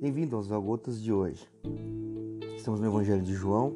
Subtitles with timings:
[0.00, 1.48] bem-vindo aos Algotas de hoje.
[2.56, 3.72] Estamos no Evangelho de João,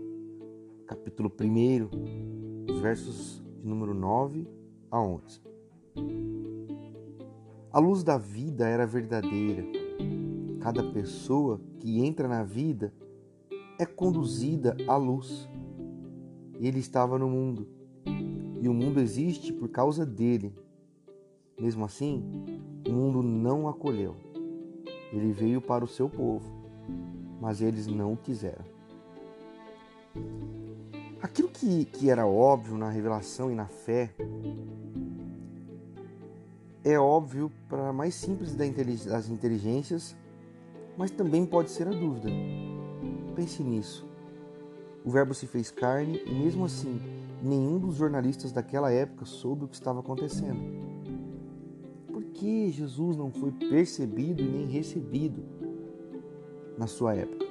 [0.89, 4.49] capítulo 1, os versos de número 9
[4.91, 5.41] a 11.
[7.71, 9.65] A luz da vida era verdadeira.
[10.59, 12.93] Cada pessoa que entra na vida
[13.79, 15.49] é conduzida à luz.
[16.59, 17.69] Ele estava no mundo,
[18.61, 20.53] e o mundo existe por causa dele.
[21.57, 22.21] Mesmo assim,
[22.89, 24.17] o mundo não acolheu.
[25.13, 26.51] Ele veio para o seu povo,
[27.41, 28.65] mas eles não o quiseram.
[31.23, 34.15] Aquilo que, que era óbvio na revelação e na fé
[36.85, 40.17] é óbvio para a mais simples das inteligências,
[40.97, 42.29] mas também pode ser a dúvida.
[43.35, 44.07] Pense nisso.
[45.05, 47.01] O Verbo se fez carne e, mesmo assim,
[47.43, 50.98] nenhum dos jornalistas daquela época soube o que estava acontecendo
[52.39, 55.43] que Jesus não foi percebido e nem recebido
[56.79, 57.45] na sua época?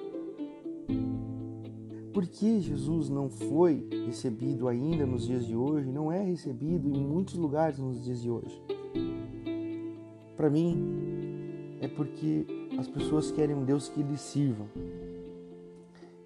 [2.13, 7.05] Por que Jesus não foi recebido ainda nos dias de hoje, não é recebido em
[7.05, 8.61] muitos lugares nos dias de hoje?
[10.37, 12.45] Para mim, é porque
[12.79, 14.65] as pessoas querem um Deus que lhes sirva.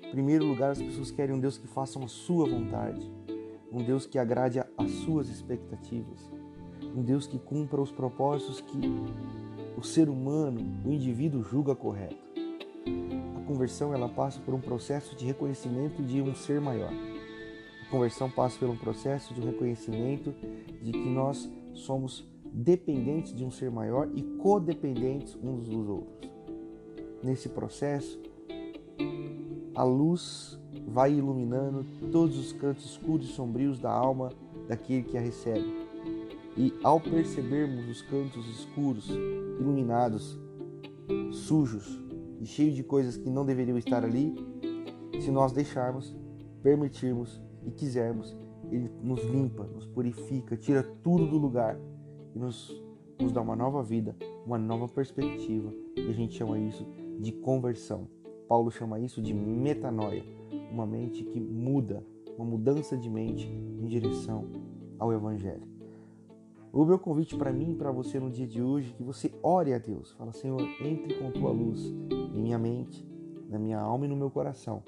[0.03, 3.11] Em primeiro lugar, as pessoas querem um Deus que faça a sua vontade,
[3.71, 6.40] um Deus que agrade às suas expectativas
[6.95, 8.79] um Deus que cumpra os propósitos que
[9.77, 12.17] o ser humano, o indivíduo julga correto.
[13.35, 16.91] A conversão ela passa por um processo de reconhecimento de um ser maior.
[17.85, 20.33] A conversão passa por um processo de reconhecimento
[20.81, 26.31] de que nós somos dependentes de um ser maior e codependentes uns dos outros.
[27.23, 28.19] Nesse processo,
[29.73, 34.31] a luz vai iluminando todos os cantos escuros e sombrios da alma
[34.67, 35.80] daquele que a recebe
[36.57, 39.09] e ao percebermos os cantos escuros,
[39.59, 40.37] iluminados,
[41.31, 41.99] sujos
[42.39, 44.35] e cheios de coisas que não deveriam estar ali,
[45.19, 46.15] se nós deixarmos,
[46.61, 48.35] permitirmos e quisermos,
[48.71, 51.77] ele nos limpa, nos purifica, tira tudo do lugar
[52.33, 52.81] e nos,
[53.19, 55.71] nos dá uma nova vida, uma nova perspectiva.
[55.95, 56.85] E a gente chama isso
[57.19, 58.07] de conversão.
[58.47, 60.23] Paulo chama isso de metanoia,
[60.71, 62.03] uma mente que muda,
[62.37, 64.45] uma mudança de mente em direção
[64.97, 65.70] ao Evangelho.
[66.73, 69.29] O meu convite para mim e para você no dia de hoje é que você
[69.43, 70.13] ore a Deus.
[70.13, 71.93] Fala, Senhor, entre com tua luz
[72.33, 73.05] em minha mente,
[73.49, 74.81] na minha alma e no meu coração,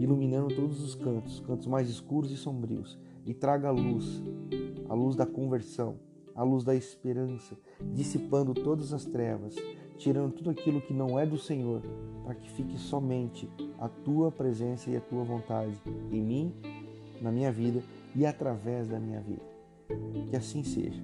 [0.00, 4.20] iluminando todos os cantos, cantos mais escuros e sombrios, e traga a luz,
[4.88, 5.96] a luz da conversão,
[6.34, 7.56] a luz da esperança,
[7.92, 9.54] dissipando todas as trevas,
[9.96, 11.82] tirando tudo aquilo que não é do Senhor,
[12.24, 15.80] para que fique somente a tua presença e a tua vontade
[16.10, 16.52] em mim,
[17.22, 17.80] na minha vida
[18.12, 19.55] e através da minha vida.
[20.30, 21.02] Que assim seja.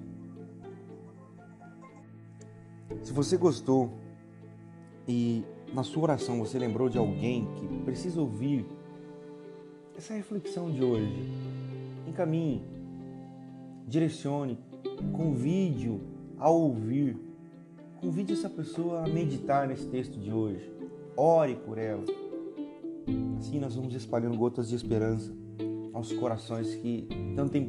[3.01, 3.91] Se você gostou
[5.07, 8.65] e na sua oração você lembrou de alguém que precisa ouvir
[9.97, 11.31] essa reflexão de hoje,
[12.07, 12.61] encaminhe,
[13.87, 14.57] direcione,
[15.11, 15.99] convide-o
[16.37, 17.17] a ouvir,
[17.99, 20.71] convide essa pessoa a meditar nesse texto de hoje,
[21.15, 22.03] ore por ela.
[23.37, 25.33] Assim nós vamos espalhando gotas de esperança
[25.93, 27.67] aos corações que tanto têm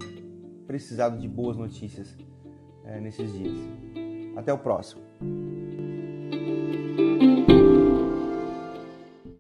[0.67, 2.17] precisado de boas notícias
[2.85, 3.59] é, nesses dias.
[4.37, 5.03] Até o próximo.